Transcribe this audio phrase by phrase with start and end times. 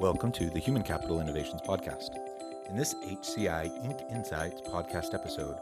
[0.00, 2.16] Welcome to the Human Capital Innovations Podcast.
[2.70, 4.10] In this HCI Inc.
[4.10, 5.58] Insights podcast episode,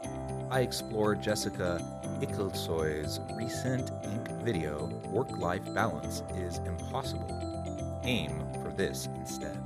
[0.49, 1.77] I explore Jessica
[2.21, 4.41] Iclisoy's recent Inc.
[4.41, 7.27] video, Work Life Balance is Impossible.
[8.05, 9.59] Aim for this instead.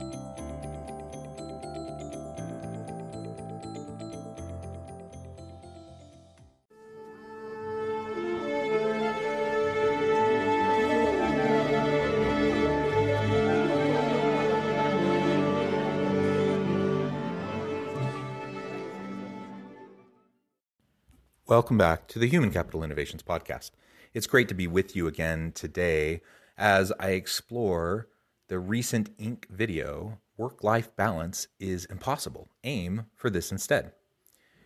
[21.53, 23.69] Welcome back to the Human Capital Innovations Podcast.
[24.11, 26.21] It's great to be with you again today
[26.57, 28.07] as I explore
[28.47, 29.47] the recent Inc.
[29.51, 32.49] video Work Life Balance is Impossible.
[32.63, 33.91] Aim for this instead.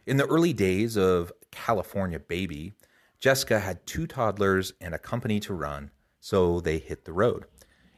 [0.05, 2.71] In the early days of California Baby,
[3.19, 7.47] Jessica had two toddlers and a company to run, so they hit the road.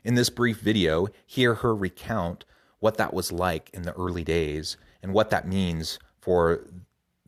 [0.03, 2.43] In this brief video, hear her recount
[2.79, 6.65] what that was like in the early days and what that means for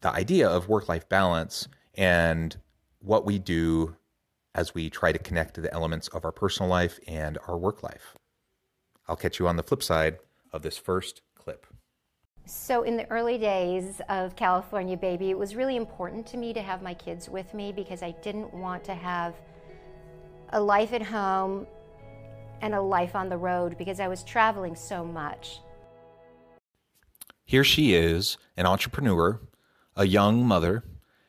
[0.01, 2.57] the idea of work life balance and
[2.99, 3.95] what we do
[4.53, 7.83] as we try to connect to the elements of our personal life and our work
[7.83, 8.15] life.
[9.07, 10.17] I'll catch you on the flip side
[10.51, 11.65] of this first clip.
[12.45, 16.61] So, in the early days of California Baby, it was really important to me to
[16.61, 19.35] have my kids with me because I didn't want to have
[20.49, 21.67] a life at home
[22.61, 25.61] and a life on the road because I was traveling so much.
[27.45, 29.39] Here she is, an entrepreneur
[29.95, 30.83] a young mother.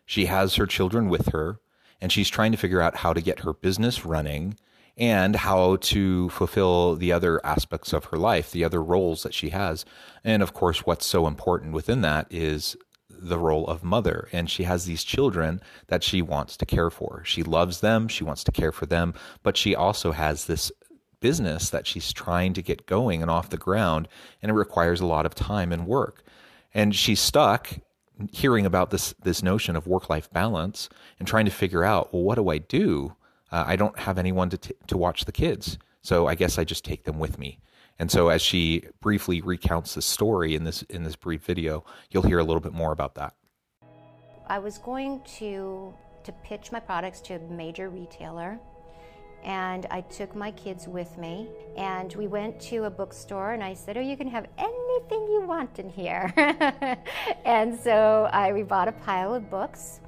[0.05, 1.61] She has her children with her,
[2.01, 4.57] and she's trying to figure out how to get her business running
[4.97, 9.51] and how to fulfill the other aspects of her life, the other roles that she
[9.51, 9.85] has.
[10.23, 12.77] And of course, what's so important within that is
[13.09, 14.29] the role of mother.
[14.33, 17.23] And she has these children that she wants to care for.
[17.25, 20.73] She loves them, she wants to care for them, but she also has this
[21.21, 24.09] business that she's trying to get going and off the ground,
[24.43, 26.25] and it requires a lot of time and work.
[26.75, 27.79] And she's stuck
[28.33, 30.89] hearing about this this notion of work life balance
[31.19, 33.17] and trying to figure out well what do I do?
[33.51, 36.65] Uh, I don't have anyone to t- to watch the kids, so I guess I
[36.65, 37.61] just take them with me.
[37.99, 42.23] And so as she briefly recounts the story in this in this brief video, you'll
[42.25, 43.35] hear a little bit more about that.
[44.47, 45.95] I was going to
[46.25, 48.59] to pitch my products to a major retailer
[49.43, 53.75] and I took my kids with me and we went to a bookstore and I
[53.75, 56.33] said, "Oh, you can have anything you want in here."
[57.45, 60.01] and so I we bought a pile of books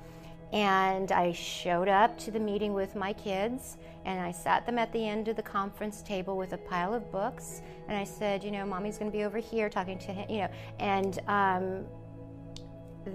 [0.52, 4.92] and I showed up to the meeting with my kids and I sat them at
[4.92, 8.52] the end of the conference table with a pile of books and I said, "You
[8.52, 11.86] know, mommy's going to be over here talking to him, you know." And um,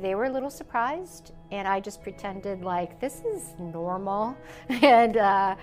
[0.02, 4.38] they were a little surprised and I just pretended like this is normal
[4.70, 5.56] and uh,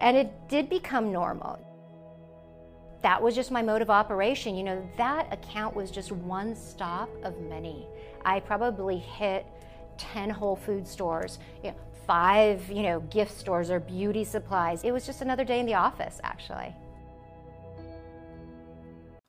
[0.00, 1.58] and it did become normal.
[3.02, 4.56] That was just my mode of operation.
[4.56, 7.86] You know, that account was just one stop of many.
[8.24, 9.46] I probably hit
[9.98, 14.84] 10 Whole Food stores, you know, five, you know, gift stores or beauty supplies.
[14.84, 16.74] It was just another day in the office, actually.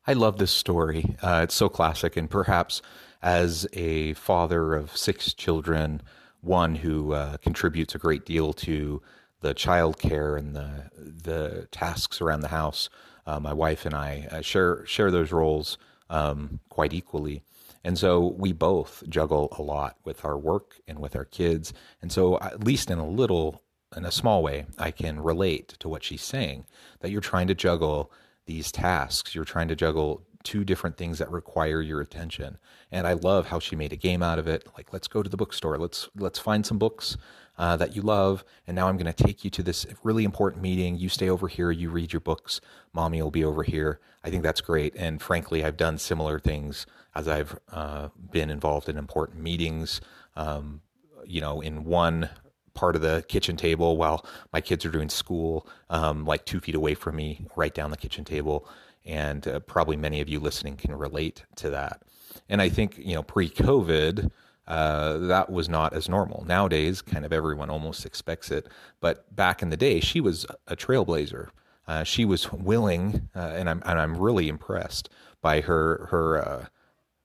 [0.07, 1.15] I love this story.
[1.21, 2.81] Uh, it's so classic, and perhaps
[3.21, 6.01] as a father of six children,
[6.41, 9.01] one who uh, contributes a great deal to
[9.41, 12.89] the child care and the the tasks around the house.
[13.25, 15.77] Uh, my wife and I uh, share share those roles
[16.09, 17.41] um, quite equally,
[17.83, 21.73] and so we both juggle a lot with our work and with our kids.
[22.01, 23.61] And so, at least in a little,
[23.95, 26.65] in a small way, I can relate to what she's saying.
[26.99, 28.11] That you're trying to juggle
[28.47, 29.35] these tasks.
[29.35, 32.57] You're trying to juggle two different things that require your attention.
[32.91, 34.67] And I love how she made a game out of it.
[34.77, 35.77] Like, let's go to the bookstore.
[35.77, 37.17] Let's let's find some books
[37.57, 38.43] uh, that you love.
[38.67, 40.97] And now I'm going to take you to this really important meeting.
[40.97, 42.61] You stay over here, you read your books.
[42.93, 43.99] Mommy will be over here.
[44.23, 44.95] I think that's great.
[44.95, 50.01] And frankly, I've done similar things as I've uh, been involved in important meetings.
[50.35, 50.81] Um,
[51.25, 52.29] you know, in one
[52.73, 56.75] part of the kitchen table while my kids are doing school, um, like two feet
[56.75, 58.67] away from me, right down the kitchen table.
[59.05, 62.01] And uh, probably many of you listening can relate to that.
[62.49, 64.29] And I think, you know, pre COVID,
[64.67, 66.43] uh, that was not as normal.
[66.47, 68.67] Nowadays, kind of everyone almost expects it.
[68.99, 71.49] But back in the day, she was a trailblazer.
[71.87, 75.09] Uh, she was willing, uh, and I'm and I'm really impressed
[75.41, 76.65] by her her uh,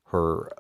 [0.09, 0.53] her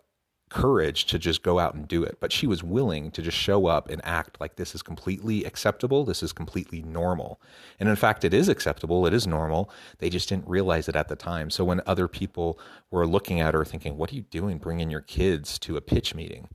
[0.48, 2.18] courage to just go out and do it.
[2.18, 6.04] But she was willing to just show up and act like this is completely acceptable.
[6.04, 7.40] This is completely normal.
[7.78, 9.06] And in fact, it is acceptable.
[9.06, 9.70] It is normal.
[9.98, 11.50] They just didn't realize it at the time.
[11.50, 12.58] So when other people
[12.90, 16.16] were looking at her thinking, what are you doing bringing your kids to a pitch
[16.16, 16.48] meeting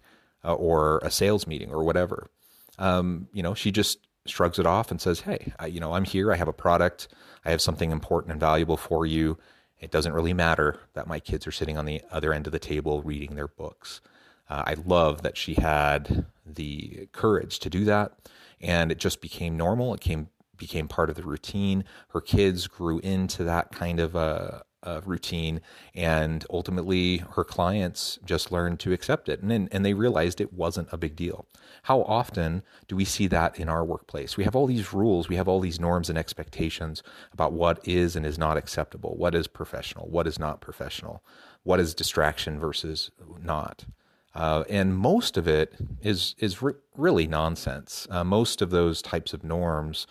[0.45, 2.29] uh, or a sales meeting or whatever?
[2.77, 6.03] Um, you know, she just shrugs it off and says, hey, I, you know, I'm
[6.03, 6.31] here.
[6.31, 7.07] I have a product.
[7.43, 9.37] I have something important and valuable for you.
[9.79, 12.59] It doesn't really matter that my kids are sitting on the other end of the
[12.59, 14.01] table reading their books.
[14.49, 18.13] Uh, I love that she had the courage to do that,
[18.61, 19.93] and it just became normal.
[19.93, 21.83] It came became part of the routine.
[22.09, 25.61] Her kids grew into that kind of a, uh, routine,
[25.93, 30.87] and ultimately her clients just learned to accept it, and and they realized it wasn't
[30.91, 31.45] a big deal.
[31.83, 34.37] How often do we see that in our workplace?
[34.37, 37.03] We have all these rules, we have all these norms and expectations
[37.33, 41.23] about what is and is not acceptable, what is professional, what is not professional,
[41.63, 43.11] what is distraction versus
[43.41, 43.85] not.
[44.33, 48.07] Uh, and most of it is is re- really nonsense.
[48.09, 50.07] Uh, most of those types of norms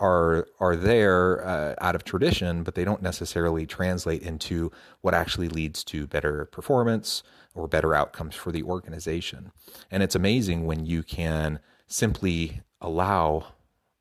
[0.00, 5.48] are are there uh, out of tradition, but they don't necessarily translate into what actually
[5.48, 7.22] leads to better performance
[7.54, 9.52] or better outcomes for the organization.
[9.90, 13.46] And it's amazing when you can simply allow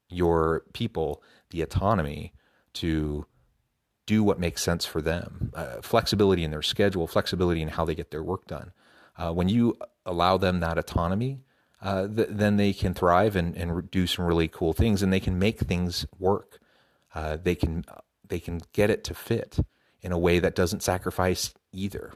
[0.07, 2.33] your people the autonomy
[2.73, 3.25] to
[4.05, 7.93] do what makes sense for them, uh, flexibility in their schedule, flexibility in how they
[7.93, 8.71] get their work done.
[9.17, 11.41] Uh, when you allow them that autonomy,
[11.81, 15.19] uh, th- then they can thrive and, and do some really cool things, and they
[15.19, 16.59] can make things work.
[17.15, 17.85] Uh, they can
[18.27, 19.59] they can get it to fit
[20.01, 22.13] in a way that doesn't sacrifice either.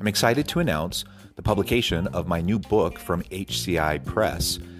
[0.00, 1.04] I'm excited to announce
[1.36, 4.58] the publication of my new book from HCI Press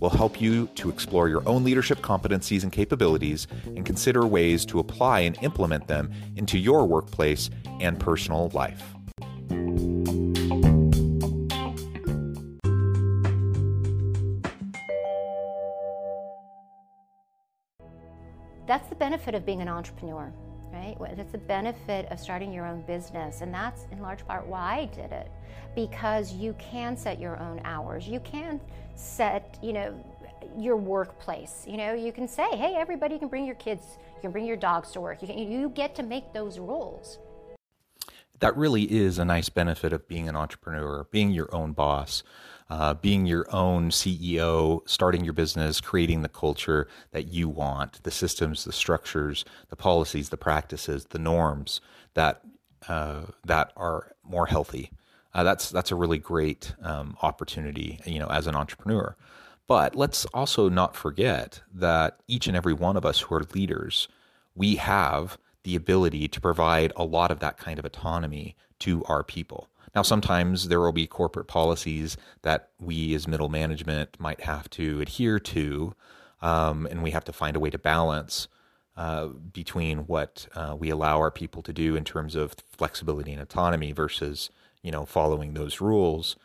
[0.00, 4.78] will help you to explore your own leadership competencies and capabilities and consider ways to
[4.78, 7.50] apply and implement them into your workplace
[7.80, 8.82] and personal life.
[18.66, 20.32] That's the benefit of being an entrepreneur,
[20.76, 21.16] right?
[21.16, 23.40] That's the benefit of starting your own business.
[23.40, 25.30] And that's in large part why I did it.
[25.74, 28.08] Because you can set your own hours.
[28.08, 28.60] You can
[28.94, 29.94] set, you know,
[30.56, 31.64] your workplace.
[31.66, 34.56] You know, you can say, hey, everybody can bring your kids, you can bring your
[34.56, 35.22] dogs to work.
[35.22, 37.18] You, can, you get to make those rules.
[38.40, 42.22] That really is a nice benefit of being an entrepreneur, being your own boss,
[42.68, 48.10] uh, being your own CEO, starting your business, creating the culture that you want, the
[48.10, 51.80] systems, the structures, the policies, the practices, the norms
[52.14, 52.42] that
[52.88, 54.90] uh, that are more healthy
[55.36, 59.14] uh, that's that's a really great um, opportunity, you know, as an entrepreneur.
[59.66, 64.08] But let's also not forget that each and every one of us who are leaders,
[64.54, 69.22] we have the ability to provide a lot of that kind of autonomy to our
[69.22, 69.68] people.
[69.94, 75.00] Now, sometimes there will be corporate policies that we as middle management might have to
[75.00, 75.94] adhere to,
[76.40, 78.46] um, and we have to find a way to balance
[78.96, 83.42] uh, between what uh, we allow our people to do in terms of flexibility and
[83.42, 84.50] autonomy versus
[84.86, 86.36] you know, following those rules.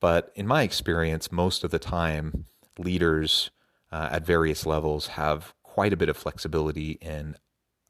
[0.00, 2.44] But in my experience, most of the time,
[2.78, 3.50] leaders
[3.90, 7.36] uh, at various levels have quite a bit of flexibility in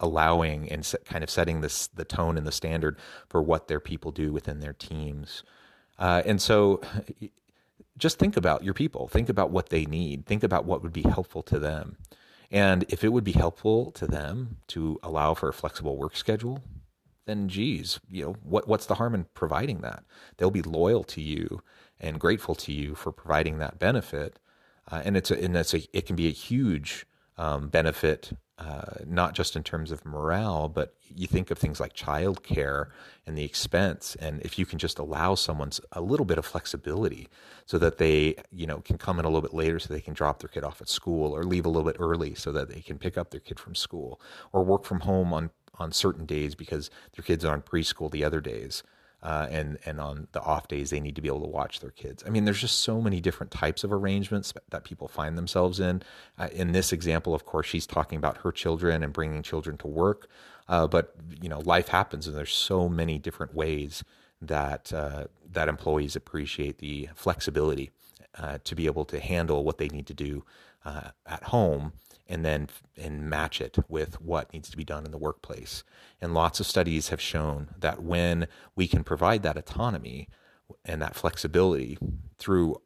[0.01, 4.11] allowing and kind of setting this the tone and the standard for what their people
[4.11, 5.43] do within their teams.
[5.99, 6.81] Uh, and so,
[7.99, 9.09] just think about your people.
[9.09, 10.27] Think about what they need.
[10.27, 11.99] Think about what would be helpful to them.
[12.51, 16.65] And if it would be helpful to them to allow for a flexible work schedule,
[17.27, 20.05] then geez, you know, what, what's the harm in providing that?
[20.37, 21.63] They'll be loyal to you
[22.01, 24.39] and grateful to you for providing that benefit.
[24.91, 27.07] Uh, and it's a, and it's a, it can be a huge
[27.39, 31.95] um, benefit uh, not just in terms of morale, but you think of things like
[31.95, 32.89] childcare
[33.27, 34.17] and the expense.
[34.21, 37.29] And if you can just allow someone a little bit of flexibility
[37.65, 40.13] so that they, you know, can come in a little bit later so they can
[40.13, 42.83] drop their kid off at school or leave a little bit early so that they
[42.83, 44.21] can pick up their kid from school
[44.53, 45.49] or work from home on,
[45.79, 48.83] on certain days because their kids are in preschool the other days
[49.23, 51.91] uh, and and on the off days they need to be able to watch their
[51.91, 52.23] kids.
[52.27, 56.03] I mean, there's just so many different types of arrangements that people find themselves in.
[56.39, 59.87] Uh, in this example, of course, she's talking about her children and bringing children to
[59.87, 60.29] work,
[60.69, 64.05] uh, but you know, life happens, and there's so many different ways
[64.41, 67.91] that uh, that employees appreciate the flexibility
[68.39, 70.45] uh, to be able to handle what they need to do
[70.85, 71.93] uh, at home
[72.31, 75.83] and then and match it with what needs to be done in the workplace.
[76.21, 78.47] And lots of studies have shown that when
[78.77, 80.29] we can provide that autonomy
[80.85, 81.99] and that flexibility
[82.39, 82.81] through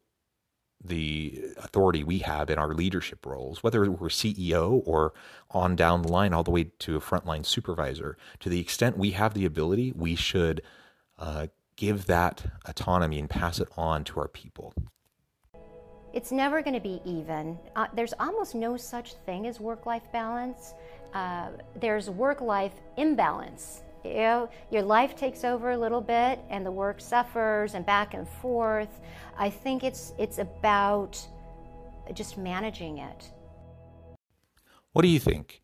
[0.83, 5.13] the authority we have in our leadership roles, whether we're CEO or
[5.51, 9.13] on down the line all the way to a frontline supervisor, to the extent we
[9.13, 10.63] have the ability, we should
[11.19, 11.47] uh,
[11.77, 14.75] give that autonomy and pass it on to our people.
[16.15, 17.59] It's never going to be even.
[17.75, 20.75] Uh, there's almost no such thing as work life balance.
[21.13, 23.83] Uh, there's work life imbalance.
[24.05, 28.15] You know, your life takes over a little bit and the work suffers and back
[28.15, 29.01] and forth.
[29.37, 31.19] I think it's, it's about
[32.13, 33.33] just managing it.
[34.93, 35.63] What do you think?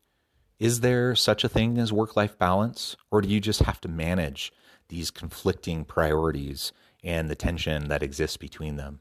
[0.59, 3.89] Is there such a thing as work life balance, or do you just have to
[3.89, 4.53] manage
[4.89, 6.73] these conflicting priorities
[7.05, 8.99] and the tension that exists between them?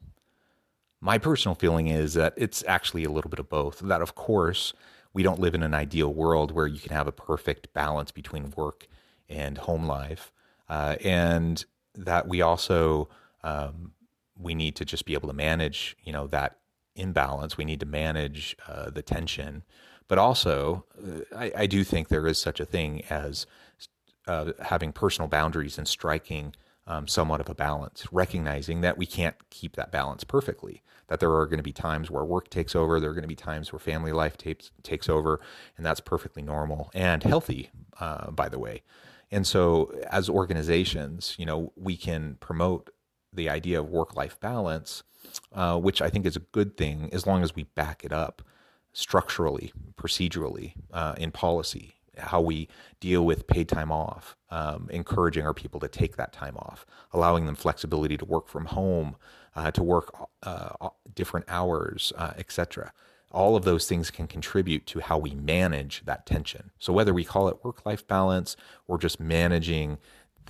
[1.02, 3.80] My personal feeling is that it's actually a little bit of both.
[3.80, 4.74] That, of course,
[5.14, 8.54] we don't live in an ideal world where you can have a perfect balance between
[8.56, 8.88] work
[9.30, 10.32] and home life,
[10.68, 11.64] uh, and
[11.96, 13.10] that we also
[13.44, 13.94] um,
[14.38, 16.58] we need to just be able to manage, you know, that
[16.96, 17.58] imbalance.
[17.58, 19.64] We need to manage uh, the tension,
[20.08, 23.46] but also uh, I, I, do think there is such a thing as
[24.28, 26.54] uh, having personal boundaries and striking
[26.90, 31.32] um, somewhat of a balance, recognizing that we can't keep that balance perfectly, that there
[31.32, 33.72] are going to be times where work takes over, there are going to be times
[33.72, 35.40] where family life takes, takes over,
[35.78, 37.70] and that's perfectly normal and healthy,
[38.00, 38.82] uh, by the way.
[39.32, 42.90] And so, as organizations, you know, we can promote
[43.32, 45.04] the idea of work life balance,
[45.54, 48.42] uh, which I think is a good thing as long as we back it up
[48.94, 52.68] structurally, procedurally, uh, in policy, how we
[53.00, 57.46] deal with paid time off, um, encouraging our people to take that time off, allowing
[57.46, 59.16] them flexibility to work from home,
[59.56, 62.92] uh, to work uh, different hours, uh, etc.
[63.32, 66.72] All of those things can contribute to how we manage that tension.
[66.80, 68.56] So whether we call it work-life balance
[68.88, 70.00] or just managing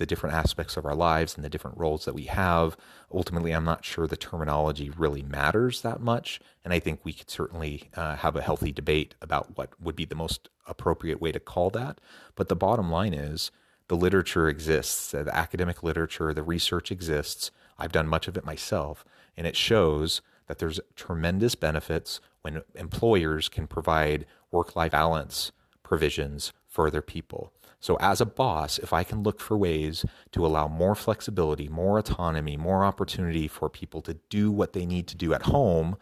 [0.00, 2.74] the different aspects of our lives and the different roles that we have.
[3.12, 6.40] Ultimately, I'm not sure the terminology really matters that much.
[6.64, 10.06] And I think we could certainly uh, have a healthy debate about what would be
[10.06, 12.00] the most appropriate way to call that.
[12.34, 13.50] But the bottom line is
[13.88, 17.50] the literature exists, the academic literature, the research exists.
[17.78, 19.04] I've done much of it myself,
[19.36, 25.52] and it shows that there's tremendous benefits when employers can provide work life balance
[25.82, 27.52] provisions for their people.
[27.80, 31.98] So, as a boss, if I can look for ways to allow more flexibility, more
[31.98, 35.96] autonomy, more opportunity for people to do what they need to do at home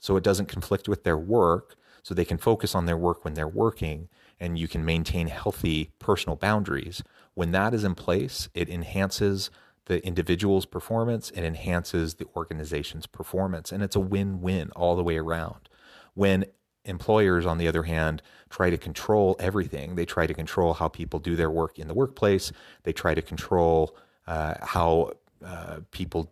[0.00, 3.34] so it doesn't conflict with their work, so they can focus on their work when
[3.34, 4.08] they're working,
[4.40, 7.02] and you can maintain healthy personal boundaries,
[7.34, 9.50] when that is in place, it enhances
[9.84, 15.02] the individual's performance, it enhances the organization's performance, and it's a win win all the
[15.02, 15.68] way around.
[16.14, 16.46] When
[16.90, 19.94] Employers, on the other hand, try to control everything.
[19.94, 22.52] They try to control how people do their work in the workplace.
[22.82, 25.12] They try to control uh, how
[25.44, 26.30] uh, people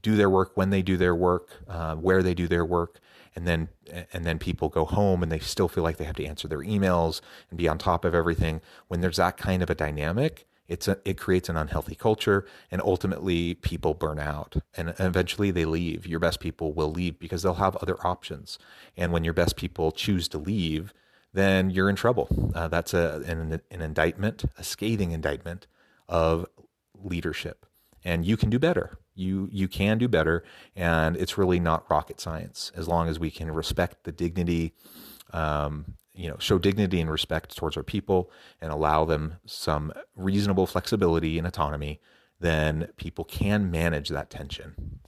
[0.00, 3.00] do their work, when they do their work, uh, where they do their work,
[3.34, 3.68] and then
[4.12, 6.60] and then people go home and they still feel like they have to answer their
[6.60, 7.20] emails
[7.50, 8.60] and be on top of everything.
[8.88, 12.80] When there's that kind of a dynamic, it's a, it creates an unhealthy culture, and
[12.82, 16.06] ultimately people burn out, and eventually they leave.
[16.06, 18.58] Your best people will leave because they'll have other options,
[18.96, 20.92] and when your best people choose to leave,
[21.32, 22.52] then you're in trouble.
[22.54, 25.66] Uh, that's a an, an indictment, a scathing indictment
[26.08, 26.46] of
[26.94, 27.66] leadership,
[28.04, 28.98] and you can do better.
[29.14, 30.44] You you can do better,
[30.74, 34.74] and it's really not rocket science as long as we can respect the dignity
[35.32, 38.30] um, you know, show dignity and respect towards our people
[38.60, 42.00] and allow them some reasonable flexibility and autonomy,
[42.40, 45.00] then people can manage that tension.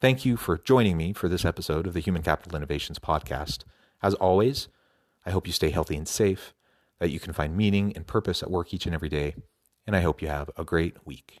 [0.00, 3.64] Thank you for joining me for this episode of the Human Capital Innovations podcast.
[4.02, 4.68] As always,
[5.24, 6.52] I hope you stay healthy and safe,
[6.98, 9.34] that you can find meaning and purpose at work each and every day,
[9.86, 11.40] and I hope you have a great week.